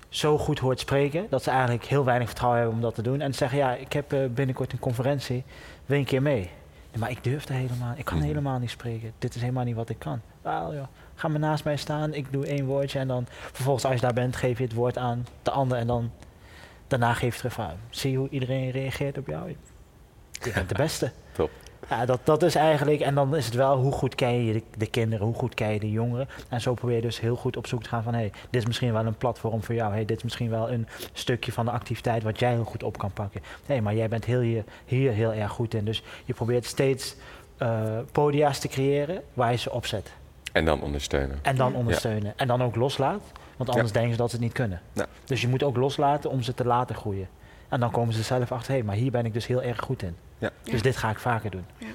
[0.09, 3.21] zo goed hoort spreken dat ze eigenlijk heel weinig vertrouwen hebben om dat te doen.
[3.21, 5.45] En zeggen, ja, ik heb uh, binnenkort een conferentie,
[5.87, 6.39] wil een keer mee?
[6.91, 8.27] Nee, maar ik durfde helemaal, ik kan Mhm.
[8.27, 9.13] helemaal niet spreken.
[9.19, 10.21] Dit is helemaal niet wat ik kan.
[10.45, 10.83] Joh,
[11.15, 14.13] ga maar naast mij staan, ik doe één woordje en dan vervolgens als je daar
[14.13, 16.11] bent geef je het woord aan de ander en dan
[16.87, 19.49] daarna geef je terug van, zie je hoe iedereen reageert op jou?
[20.43, 21.11] Je bent de beste.
[21.33, 21.51] Top.
[21.91, 24.63] Ja, dat, dat is eigenlijk, en dan is het wel hoe goed ken je de,
[24.79, 26.29] de kinderen, hoe goed ken je de jongeren.
[26.49, 28.61] En zo probeer je dus heel goed op zoek te gaan van, hé, hey, dit
[28.61, 29.93] is misschien wel een platform voor jou.
[29.93, 32.99] Hey, dit is misschien wel een stukje van de activiteit wat jij heel goed op
[32.99, 33.43] kan pakken.
[33.67, 35.85] Nee, maar jij bent heel hier, hier heel erg goed in.
[35.85, 37.17] Dus je probeert steeds
[37.59, 40.13] uh, podia's te creëren waar je ze opzet.
[40.53, 41.39] En dan ondersteunen.
[41.43, 42.33] En dan ondersteunen.
[42.37, 43.23] En dan ook loslaat,
[43.57, 43.95] want anders ja.
[43.95, 44.81] denken ze dat ze het niet kunnen.
[44.93, 45.07] Ja.
[45.25, 47.29] Dus je moet ook loslaten om ze te laten groeien.
[47.69, 49.81] En dan komen ze zelf achter, hé, hey, maar hier ben ik dus heel erg
[49.81, 50.17] goed in.
[50.39, 50.51] Ja.
[50.63, 51.67] Dus dit ga ik vaker doen.
[51.79, 51.87] Ja.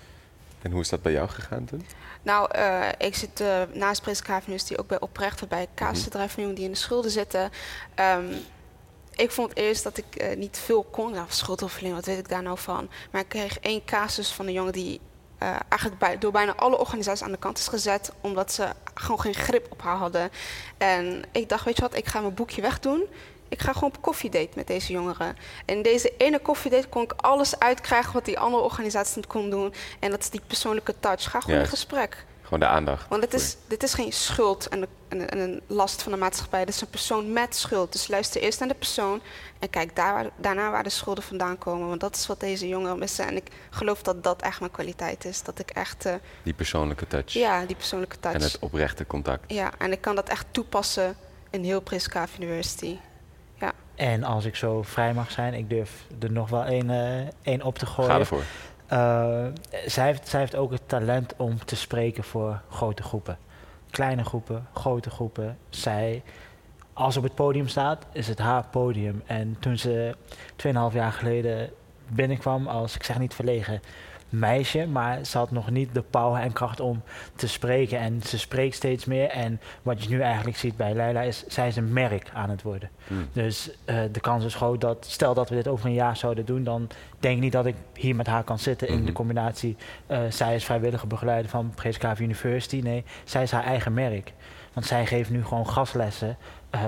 [0.62, 1.86] En hoe is dat bij jou gegaan toen?
[2.22, 6.56] Nou, uh, ik zit uh, naast Prins University ook bij oprechter bij kaasbedrijf van jongeren
[6.56, 7.52] die in de schulden zitten.
[7.96, 8.30] Um,
[9.16, 11.12] ik vond eerst dat ik uh, niet veel kon.
[11.12, 12.90] Nou, schuldhulpverlening, wat weet ik daar nou van?
[13.12, 15.00] Maar ik kreeg één casus van een jongen die
[15.44, 19.22] uh, eigenlijk bij, door bijna alle organisaties aan de kant is gezet, omdat ze gewoon
[19.22, 20.30] geen grip op haar hadden.
[20.78, 23.08] En ik dacht, weet je wat, ik ga mijn boekje wegdoen.
[23.52, 25.28] Ik ga gewoon op koffiedate met deze jongeren.
[25.66, 29.50] En in deze ene koffiedate kon ik alles uitkrijgen wat die andere organisaties niet kon
[29.50, 29.74] doen.
[30.00, 31.32] En dat is die persoonlijke touch.
[31.32, 32.26] Ga gewoon in gesprek.
[32.42, 33.08] Gewoon de aandacht.
[33.08, 36.66] Want het is, dit is geen schuld en, en, en, een last van de maatschappij.
[36.66, 37.92] Dit is een persoon met schuld.
[37.92, 39.22] Dus luister eerst naar de persoon
[39.60, 41.88] en kijk daar, daarna waar de schulden vandaan komen.
[41.88, 43.28] Want dat is wat deze jongeren missen.
[43.28, 45.44] En ik geloof dat dat echt mijn kwaliteit is.
[45.44, 46.06] Dat ik echt...
[46.06, 47.34] Uh, die persoonlijke touch.
[47.34, 48.36] Ja, die persoonlijke touch.
[48.36, 49.54] En het oprechte contact.
[49.54, 51.16] Ja, en ik kan dat echt toepassen
[51.50, 52.98] in heel Priskaaf University.
[54.02, 57.62] En als ik zo vrij mag zijn, ik durf er nog wel één, uh, één
[57.62, 58.12] op te gooien.
[58.12, 58.44] Ga ervoor.
[58.94, 59.46] Uh,
[59.86, 63.38] zij, heeft, zij heeft ook het talent om te spreken voor grote groepen.
[63.90, 65.58] Kleine groepen, grote groepen.
[65.70, 66.24] Zij,
[66.94, 69.24] als ze op het podium staat, is het haar podium.
[69.26, 70.16] En toen ze
[70.66, 71.70] 2,5 jaar geleden
[72.08, 73.82] binnenkwam als, ik zeg niet verlegen,
[74.32, 77.02] meisje, maar ze had nog niet de power en kracht om
[77.36, 78.00] te spreken.
[78.00, 79.30] En ze spreekt steeds meer.
[79.30, 82.62] En wat je nu eigenlijk ziet bij Leila is, zij is een merk aan het
[82.62, 82.90] worden.
[83.08, 83.28] Hmm.
[83.34, 86.46] Dus uh, de kans is groot dat, stel dat we dit over een jaar zouden
[86.46, 86.90] doen, dan
[87.20, 89.78] denk ik niet dat ik hier met haar kan zitten in de combinatie.
[90.08, 92.80] Uh, zij is vrijwillige begeleider van Preskaaf University.
[92.84, 94.34] Nee, zij is haar eigen merk.
[94.74, 96.38] Want zij geeft nu gewoon gastlessen.
[96.76, 96.82] Uh,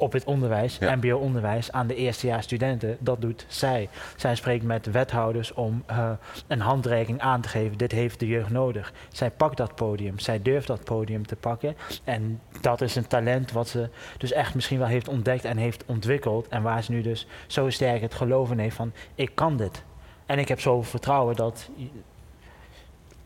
[0.00, 0.96] op het onderwijs, Ja.
[0.96, 2.96] mbo-onderwijs, aan de eerstejaars studenten.
[3.00, 3.88] Dat doet zij.
[4.16, 6.10] Zij spreekt met wethouders om uh,
[6.46, 7.78] een handreiking aan te geven.
[7.78, 8.92] Dit heeft de jeugd nodig.
[9.08, 10.18] Zij pakt dat podium.
[10.18, 11.76] Zij durft dat podium te pakken.
[12.04, 15.84] En dat is een talent wat ze dus echt misschien wel heeft ontdekt en heeft
[15.86, 16.48] ontwikkeld.
[16.48, 19.82] En waar ze nu dus zo sterk het geloof in heeft van, ik kan dit.
[20.26, 21.68] En ik heb zoveel vertrouwen dat...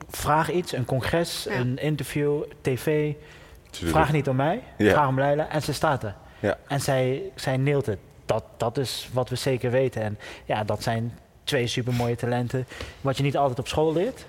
[0.08, 1.54] Vraag iets, een congres, Ja.
[1.56, 3.14] een interview, tv.
[3.70, 4.90] Vraag niet om mij, Ja.
[4.92, 5.48] vraag om Leila.
[5.48, 6.14] En ze staat er.
[6.42, 6.58] Ja.
[6.68, 7.98] En zij, zij neelt het.
[8.26, 10.02] Dat, dat is wat we zeker weten.
[10.02, 12.66] En ja, dat zijn twee supermooie talenten.
[13.00, 14.26] Wat je niet altijd op school leert.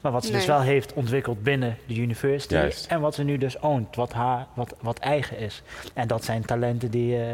[0.00, 2.54] Maar wat ze dus wel heeft ontwikkeld binnen de university.
[2.54, 2.86] Juist.
[2.86, 3.96] En wat ze nu dus oont.
[3.96, 5.62] Wat, haar, wat, wat eigen is.
[5.94, 7.32] En dat zijn talenten die, eh,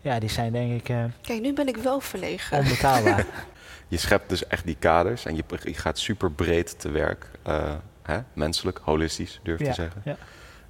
[0.00, 2.58] ja, die zijn denk ik eh, Kijk, nu ben ik wel verlegen.
[2.58, 3.26] onbetaalbaar.
[3.88, 7.26] Je schept dus echt die kaders en je, je gaat super breed te werk.
[7.42, 8.18] eh, hè?
[8.32, 10.02] Menselijk, holistisch, durf ik ja, te zeggen.
[10.04, 10.16] ja.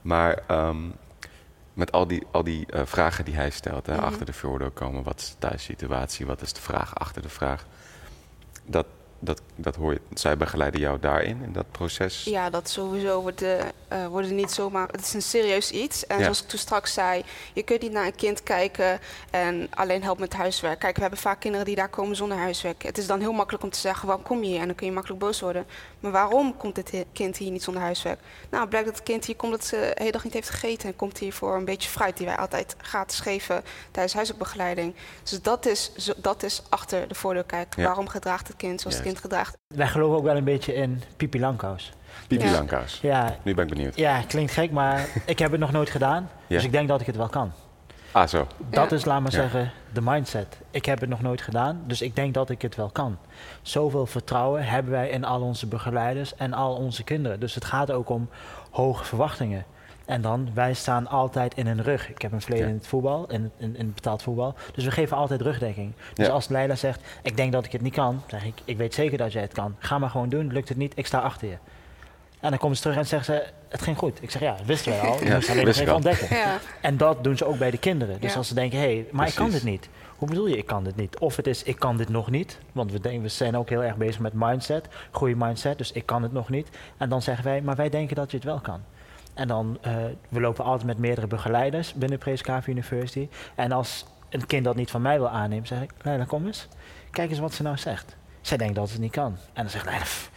[0.00, 0.76] Maar ehm,
[1.74, 4.04] met al die, al die eh, vragen die hij stelt, hè, Mhm.
[4.04, 7.66] achter de voordeur komen, wat is de thuissituatie, wat is de vraag achter de vraag,
[8.64, 8.86] dat,
[9.24, 12.24] dat, dat hoor je, zij begeleiden jou daarin, in dat proces.
[12.24, 13.44] Ja, dat sowieso wordt,
[14.10, 14.88] worden niet zomaar.
[14.90, 16.06] Het is een serieus iets.
[16.06, 16.22] En Ja.
[16.22, 20.20] zoals ik toen straks zei, je kunt niet naar een kind kijken en alleen helpen
[20.20, 20.78] met huiswerk.
[20.78, 22.82] Kijk, we hebben vaak kinderen die daar komen zonder huiswerk.
[22.82, 24.60] Het is dan heel makkelijk om te zeggen: waarom kom je hier?
[24.60, 25.66] En dan kun je makkelijk boos worden.
[26.00, 28.20] Maar waarom komt dit kind hier niet zonder huiswerk?
[28.50, 30.88] Nou, blijkt dat het kind hier komt dat ze de hele dag niet heeft gegeten.
[30.88, 34.94] En komt hier voor een beetje fruit die wij altijd gratis geven tijdens huiswerkbegeleiding.
[35.22, 37.80] Dus dat is, dat is achter de voordeur kijken.
[37.82, 37.86] Ja.
[37.86, 39.11] Waarom gedraagt het kind zoals het Juist.
[39.12, 39.56] Kind gedraagt?
[39.74, 41.92] Wij geloven ook wel een beetje in Pipi Langkous.
[42.28, 42.52] Pipi Ja.
[42.52, 42.98] Langkous.
[43.02, 43.96] Ja, Nu ben ik benieuwd.
[43.96, 46.22] ja, klinkt gek, maar ik heb het nog nooit gedaan.
[46.46, 46.56] Ja.
[46.56, 47.52] Dus ik denk dat ik het wel kan.
[48.12, 48.46] Ah, zo.
[48.70, 48.96] Dat Ja.
[48.96, 49.38] is, laat maar Ja.
[49.40, 50.58] zeggen, de mindset.
[50.70, 53.18] Ik heb het nog nooit gedaan, dus ik denk dat ik het wel kan.
[53.62, 57.40] Zoveel vertrouwen hebben wij in al onze begeleiders en al onze kinderen.
[57.40, 58.28] Dus het gaat ook om
[58.70, 59.64] hoge verwachtingen.
[60.06, 62.08] En dan, wij staan altijd in een rug.
[62.10, 64.54] Ik heb een verleden in het voetbal, in, in, in betaald voetbal.
[64.74, 65.92] Dus we geven altijd rugdekking.
[66.14, 66.32] Dus Ja.
[66.32, 69.18] als Leila zegt, ik denk dat ik het niet kan, zeg ik, ik weet zeker
[69.18, 69.74] dat jij het kan.
[69.78, 71.56] Ga maar gewoon doen, lukt het niet, ik sta achter je.
[72.40, 74.18] En dan komen ze terug en zeggen ze, het ging goed.
[74.22, 75.18] Ik zeg, ja, dat wisten wij al.
[75.18, 75.94] Je Ja, moest alleen even al.
[75.94, 76.36] ontdekken.
[76.36, 76.58] Ja.
[76.80, 78.20] En dat doen ze ook bij de kinderen.
[78.20, 78.36] Dus Ja.
[78.38, 79.88] als ze denken, hé, hey, maar ik kan dit niet.
[80.16, 81.18] Hoe bedoel je, ik kan dit niet?
[81.18, 82.58] Of het is, ik kan dit nog niet.
[82.72, 84.88] Want we, denken, we zijn ook heel erg bezig met mindset.
[85.10, 86.68] Goede mindset, dus ik kan het nog niet.
[86.96, 88.80] En dan zeggen wij, maar wij denken dat je het wel kan.
[89.34, 89.96] En dan, eh,
[90.28, 93.28] we lopen altijd met meerdere begeleiders binnen Prescave University.
[93.54, 96.68] En als een kind dat niet van mij wil aannemen, zeg ik, Leila, kom eens.
[97.10, 98.16] Kijk eens wat ze nou zegt.
[98.40, 99.36] Zij denkt dat ze het niet kan.
[99.52, 100.30] En dan zegt Leila, "Pff,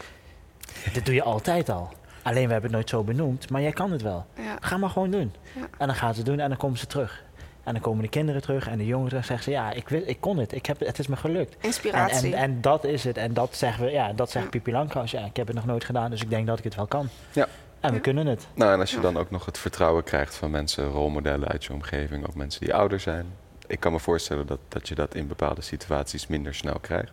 [0.93, 1.89] dit doe je altijd al.
[2.21, 4.25] Alleen we hebben het nooit zo benoemd, maar jij kan het wel.
[4.35, 4.57] Ja.
[4.59, 5.33] Ga maar gewoon doen.
[5.55, 5.61] Ja.
[5.77, 7.23] En dan gaan ze het doen en dan komen ze terug.
[7.63, 9.25] En dan komen de kinderen terug en de jongeren terug.
[9.25, 10.53] Zeggen ze, ja, ik, wist, ik kon het.
[10.53, 11.55] Ik heb, het is me gelukt.
[11.55, 12.35] En, Inspiratie.
[12.35, 13.17] en, en dat is het.
[13.17, 14.51] En dat zeggen we, ja, dat zegt Ja.
[14.51, 15.11] Pipi Langkous.
[15.11, 17.07] Ja, ik heb het nog nooit gedaan, dus ik denk dat ik het wel kan.
[17.33, 17.47] Ja.
[17.79, 18.47] En we kunnen het.
[18.53, 21.73] Nou, en als je dan ook nog het vertrouwen krijgt van mensen, rolmodellen uit je
[21.73, 23.25] omgeving, ook mensen die ouder zijn.
[23.67, 27.11] Ik kan me voorstellen dat, dat je dat in bepaalde situaties minder snel krijgt.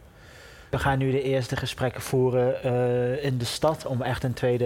[0.70, 4.64] We gaan nu de eerste gesprekken voeren eh, in de stad om echt een tweede,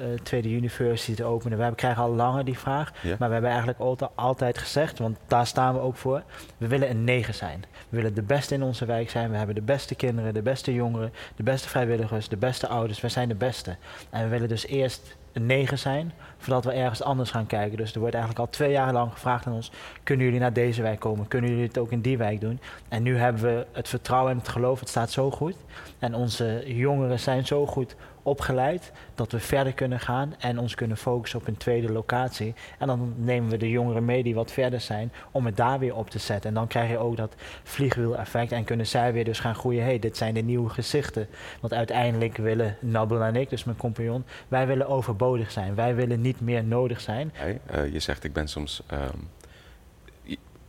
[0.00, 1.56] eh, tweede university te openen.
[1.56, 3.16] We hebben, krijgen al langer die vraag, Ja.
[3.18, 6.22] maar we hebben eigenlijk altijd, altijd gezegd, want daar staan we ook voor,
[6.56, 7.64] we willen een negen zijn.
[7.88, 9.30] We willen de beste in onze wijk zijn.
[9.30, 13.00] We hebben de beste kinderen, de beste jongeren, de beste vrijwilligers, de beste ouders.
[13.00, 13.76] We zijn de beste.
[14.10, 16.12] En we willen dus eerst een negen zijn,
[16.46, 17.76] voordat we ergens anders gaan kijken.
[17.76, 19.70] Dus er wordt eigenlijk al twee jaar lang gevraagd aan ons,
[20.02, 21.28] kunnen jullie naar deze wijk komen?
[21.28, 22.60] Kunnen jullie het ook in die wijk doen?
[22.88, 25.56] En nu hebben we het vertrouwen en het geloof, het staat zo goed.
[25.98, 30.96] En onze jongeren zijn zo goed opgeleid dat we verder kunnen gaan en ons kunnen
[30.96, 32.54] focussen op een tweede locatie.
[32.78, 35.96] En dan nemen we de jongeren mee die wat verder zijn om het daar weer
[35.96, 36.48] op te zetten.
[36.48, 39.84] En dan krijg je ook dat vliegwiel-effect en kunnen zij weer dus gaan groeien.
[39.84, 41.28] hey, dit zijn de nieuwe gezichten.
[41.60, 45.74] Want uiteindelijk willen Nabil en ik, dus mijn compagnon, wij willen overbodig zijn.
[45.74, 47.32] Wij willen niet meer nodig zijn.
[47.66, 49.18] Eh, je zegt, ik ben soms ehm,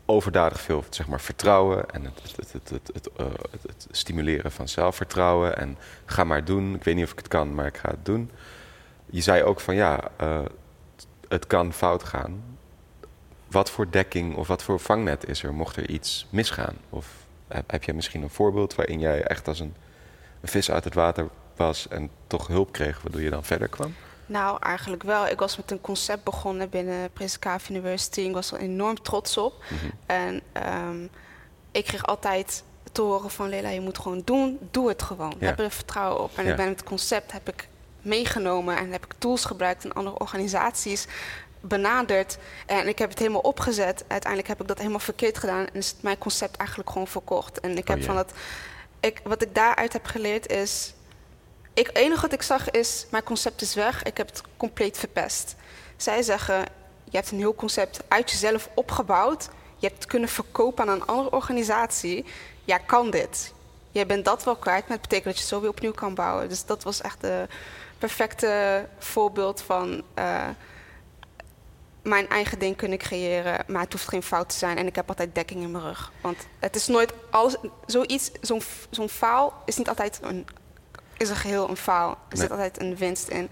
[0.06, 2.72] overdadig veel zeg maar, vertrouwen en het, het,
[3.18, 5.58] eh, het- het stimuleren van zelfvertrouwen.
[5.58, 6.76] En ga maar doen.
[6.76, 8.32] Ik weet niet of ik het kan, maar ik ga het doen.
[9.06, 10.40] Je zei ook van ja, eh,
[11.28, 12.44] het kan fout gaan.
[13.48, 16.76] Wat voor dekking of wat voor vangnet is er mocht er iets misgaan?
[16.90, 17.08] Of
[17.48, 19.76] heb, heb jij misschien een voorbeeld waarin jij echt als een,
[20.42, 23.94] een vis uit het water was en toch hulp kreeg, waardoor je dan verder kwam?
[24.28, 25.28] Nou, eigenlijk wel.
[25.28, 28.22] Ik was met een concept begonnen binnen Prescave University.
[28.22, 29.54] Ik was er enorm trots op.
[29.70, 29.86] Mhm.
[30.06, 31.04] En ehm,
[31.72, 34.58] ik kreeg altijd te horen van Leila, je moet gewoon doen.
[34.72, 35.34] Doe het gewoon.
[35.40, 35.46] Ja.
[35.46, 36.38] hebben er vertrouwen op.
[36.38, 36.52] En Ja.
[36.52, 37.68] ik ben het concept heb ik
[38.02, 41.08] meegenomen en heb ik tools gebruikt en andere organisaties
[41.62, 42.38] benaderd.
[42.66, 44.04] En ik heb het helemaal opgezet.
[44.08, 47.60] Uiteindelijk heb ik dat helemaal verkeerd gedaan en is mijn concept eigenlijk gewoon verkocht.
[47.60, 48.32] En ik Oh heb van dat.
[49.00, 50.94] Ik, wat ik daaruit heb geleerd is.
[51.78, 54.04] Ik, het enige wat ik zag is, mijn concept is weg.
[54.04, 55.56] Ik heb het compleet verpest.
[55.98, 56.66] Zij zeggen,
[57.04, 59.50] je hebt een heel concept uit jezelf opgebouwd.
[59.78, 62.26] Je hebt het kunnen verkopen aan een andere organisatie.
[62.66, 63.54] Ja, kan dit?
[63.92, 66.16] Jij bent dat wel kwijt, maar het betekent dat je het zo weer opnieuw kan
[66.16, 66.50] bouwen.
[66.50, 67.48] Dus dat was echt een
[67.98, 70.48] perfecte voorbeeld van eh,
[72.02, 73.64] mijn eigen ding kunnen creëren.
[73.68, 76.12] Maar het hoeft geen fout te zijn en ik heb altijd dekking in mijn rug.
[76.22, 80.48] Want het is nooit alles, zoiets, zo'n zo'n faal is niet altijd een,
[81.18, 82.10] is een geheel een faal.
[82.10, 82.42] Er Nee.
[82.42, 83.50] zit altijd een winst in.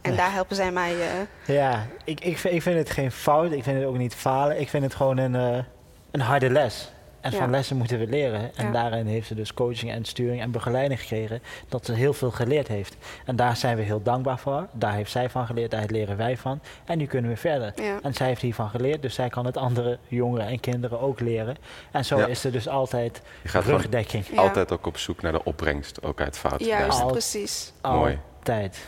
[0.00, 0.92] En daar helpen zij mij.
[1.00, 3.52] eh, Ja, ik, ik, vind, ik vind het geen fout.
[3.52, 4.60] Ik vind het ook niet falen.
[4.60, 5.64] Ik vind het gewoon een, eh,
[6.10, 6.92] een harde les.
[7.20, 7.46] En van Ja.
[7.50, 8.56] lessen moeten we leren.
[8.56, 8.72] En Ja.
[8.72, 11.42] daarin heeft ze dus coaching en sturing en begeleiding gekregen.
[11.68, 12.96] Dat ze heel veel geleerd heeft.
[13.24, 14.66] En daar zijn we heel dankbaar voor.
[14.72, 16.60] Daar heeft zij van geleerd, daar leren wij van.
[16.84, 17.72] En nu kunnen we verder.
[17.82, 17.98] ja.
[18.02, 21.56] En zij heeft hiervan geleerd, dus zij kan het andere jongeren en kinderen ook leren.
[21.90, 22.26] En zo Ja.
[22.26, 24.26] is er dus altijd Je gaat rugdekking.
[24.26, 24.40] Ja.
[24.40, 26.66] altijd ook op zoek naar de opbrengst, ook uit fouten.
[26.66, 27.72] Juist, Al- precies.
[27.82, 28.18] Mooi.
[28.38, 28.78] Altijd.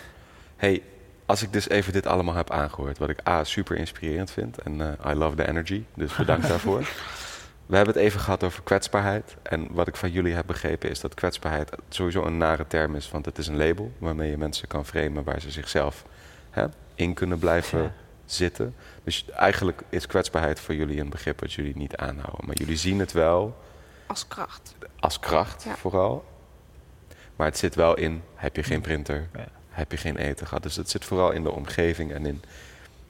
[0.56, 0.82] Hey,
[1.26, 4.58] als ik dus even dit allemaal heb aangehoord, wat ik A, super inspirerend vind.
[4.58, 6.88] En eh, I love the energy, dus bedankt daarvoor.
[7.70, 9.36] We hebben het even gehad over kwetsbaarheid.
[9.42, 13.10] En wat ik van jullie heb begrepen is dat kwetsbaarheid sowieso een nare term is.
[13.10, 16.04] Want het is een label waarmee je mensen kan framen waar ze zichzelf
[16.50, 17.92] hè, in kunnen blijven Ja.
[18.24, 18.74] zitten.
[19.04, 22.46] Dus eigenlijk is kwetsbaarheid voor jullie een begrip wat jullie niet aanhouden.
[22.46, 23.56] Maar jullie zien het wel
[24.06, 24.74] Als kracht.
[25.00, 25.76] als kracht Ja.
[25.76, 26.24] vooral.
[27.36, 29.46] Maar het zit wel in, heb je geen printer, Ja.
[29.68, 30.62] heb je geen eten gehad.
[30.62, 32.42] Dus het zit vooral in de omgeving en in,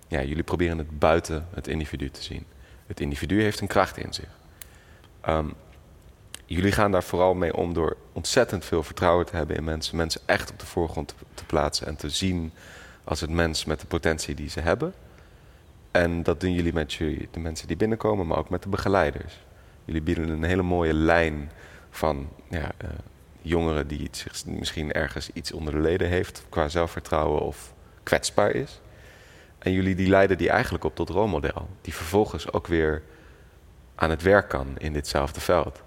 [0.09, 2.47] ja, jullie proberen het buiten het individu te zien.
[2.87, 4.39] Het individu heeft een kracht in zich.
[5.21, 5.49] Ehm,
[6.47, 9.97] jullie gaan daar vooral mee om door ontzettend veel vertrouwen te hebben in mensen.
[9.97, 12.53] Mensen echt op de voorgrond te, plaatsen en te zien
[13.05, 14.95] als het mens met de potentie die ze hebben.
[15.91, 19.39] En dat doen jullie met jullie, de mensen die binnenkomen, maar ook met de begeleiders.
[19.85, 21.51] Jullie bieden een hele mooie lijn
[21.91, 22.89] van ja, eh,
[23.43, 28.81] jongeren die zich misschien ergens iets onder de leden heeft qua zelfvertrouwen of kwetsbaar is.
[29.59, 31.69] En jullie die leiden die eigenlijk op tot rolmodel.
[31.81, 33.03] Die vervolgens ook weer
[34.01, 35.83] aan het werk kan in ditzelfde veld.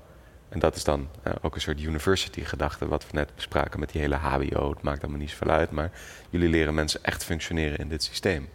[0.49, 4.01] En dat is dan eh, ook een soort university-gedachte, wat we net bespraken met die
[4.01, 4.69] hele HBO.
[4.69, 5.91] Het maakt allemaal niet zoveel uit, maar
[6.29, 8.49] jullie leren mensen echt functioneren in dit systeem.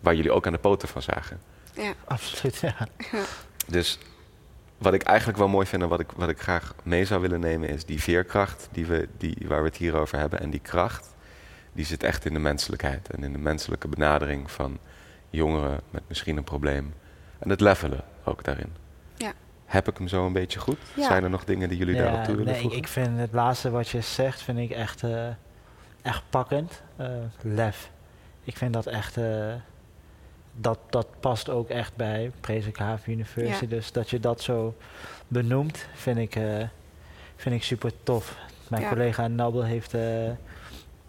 [0.00, 1.40] Waar jullie ook aan de poten van zagen.
[1.72, 1.92] Ja.
[2.04, 2.88] Absoluut, ja.
[3.66, 3.98] Dus
[4.78, 7.40] wat ik eigenlijk wel mooi vind en wat ik, wat ik graag mee zou willen
[7.40, 10.40] nemen, is die veerkracht die we, die, waar we het hier over hebben.
[10.40, 11.14] En die kracht,
[11.72, 14.78] die zit echt in de menselijkheid en in de menselijke benadering van
[15.30, 16.94] jongeren met misschien een probleem.
[17.38, 18.83] En het levelen ook daarin.
[19.16, 19.32] Ja.
[19.64, 20.78] Heb ik hem zo een beetje goed?
[20.96, 21.06] Ja.
[21.06, 22.78] Zijn er nog dingen die jullie Ja, daarop toe willen nee, ik, voegen?
[22.78, 25.28] ik vind het laatste wat je zegt, vind ik echt, eh,
[26.02, 26.82] echt pakkend.
[26.96, 27.08] Eh,
[27.42, 27.90] lef.
[28.44, 29.52] Ik vind dat echt, eh,
[30.56, 33.64] dat, dat past ook echt bij Prezik Haven University.
[33.64, 33.70] Ja.
[33.70, 34.74] Dus dat je dat zo
[35.28, 36.62] benoemt, vind ik, eh,
[37.36, 38.36] vind ik super tof.
[38.68, 38.88] Mijn Ja.
[38.88, 40.26] collega Nabbel heeft eh,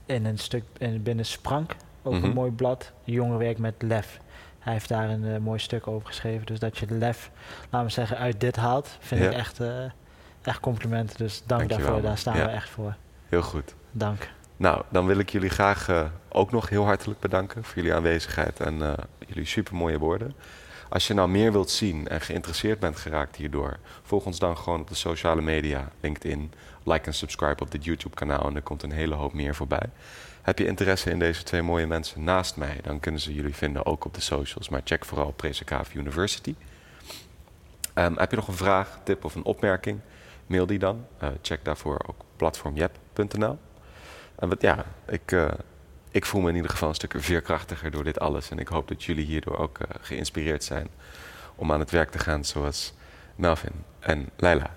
[0.06, 2.24] in een stuk in, binnen Sprank, ook Mhm.
[2.24, 4.20] een mooi blad, jongerenwerk met lef.
[4.66, 6.46] Hij heeft daar een eh, mooi stuk over geschreven.
[6.46, 7.32] Dus dat je lef,
[7.70, 9.30] laten we zeggen, uit dit haalt, vind Ja.
[9.30, 9.68] ik echt, eh,
[10.42, 11.18] echt complimenten.
[11.18, 12.02] Dus dank Dankjewel, daarvoor, man.
[12.10, 12.46] daar staan Ja.
[12.46, 12.96] we echt voor.
[13.30, 13.76] Heel goed.
[13.92, 14.30] Dank.
[14.58, 18.60] Nou, dan wil ik jullie graag eh, ook nog heel hartelijk bedanken voor jullie aanwezigheid
[18.60, 18.96] en
[19.28, 20.34] jullie supermooie woorden.
[20.96, 24.82] Als je nou meer wilt zien en geïnteresseerd bent geraakt hierdoor, volg ons dan gewoon
[24.82, 26.52] op de sociale media, LinkedIn,
[26.84, 29.90] like en subscribe op dit YouTube-kanaal en er komt een hele hoop meer voorbij.
[30.42, 33.86] Heb je interesse in deze twee mooie mensen naast mij, dan kunnen ze jullie vinden
[33.86, 36.56] ook op de socials, maar check vooral Presekave University.
[37.94, 40.00] Ehm, heb je nog een vraag, tip of een opmerking?
[40.46, 41.06] Mail die dan.
[41.18, 43.58] Eh, check daarvoor ook platformjep.nl.
[44.36, 45.48] En wat, ja, ik, eh,
[46.16, 48.50] ik voel me in ieder geval een stuk veerkrachtiger door dit alles.
[48.50, 50.88] En ik hoop dat jullie hierdoor ook eh, geïnspireerd zijn
[51.56, 52.94] om aan het werk te gaan zoals
[53.36, 54.70] Melvin en Leila.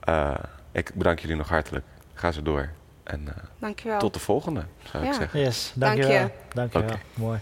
[0.00, 0.34] Eh,
[0.72, 1.84] ik bedank jullie nog hartelijk.
[2.14, 2.68] Ga zo door.
[3.04, 3.98] En eh, Dankjewel.
[3.98, 5.16] tot de volgende, zou ik Ja.
[5.18, 5.40] zeggen.
[5.40, 6.00] Yes, Dank je.
[6.02, 6.30] dankjewel.
[6.54, 6.88] Dankjewel.
[6.88, 6.98] Oké.
[7.14, 7.38] Mooi.